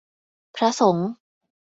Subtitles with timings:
[0.55, 1.09] พระสงฆ์